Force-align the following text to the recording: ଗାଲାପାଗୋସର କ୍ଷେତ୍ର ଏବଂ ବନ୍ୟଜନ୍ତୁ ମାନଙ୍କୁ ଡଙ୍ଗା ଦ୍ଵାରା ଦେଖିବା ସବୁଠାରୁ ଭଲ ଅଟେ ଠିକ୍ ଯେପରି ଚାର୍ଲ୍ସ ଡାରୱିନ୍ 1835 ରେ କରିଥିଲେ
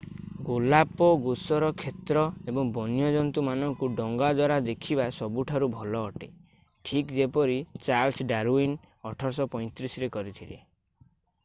ଗାଲାପାଗୋସର 0.45 1.67
କ୍ଷେତ୍ର 1.81 2.23
ଏବଂ 2.53 2.71
ବନ୍ୟଜନ୍ତୁ 2.77 3.43
ମାନଙ୍କୁ 3.49 3.91
ଡଙ୍ଗା 3.99 4.31
ଦ୍ଵାରା 4.39 4.57
ଦେଖିବା 4.69 5.07
ସବୁଠାରୁ 5.19 5.69
ଭଲ 5.77 6.03
ଅଟେ 6.09 6.31
ଠିକ୍ 6.91 7.15
ଯେପରି 7.21 7.61
ଚାର୍ଲ୍ସ 7.89 8.29
ଡାରୱିନ୍ 8.35 8.77
1835 9.13 10.03
ରେ 10.05 10.11
କରିଥିଲେ 10.19 10.59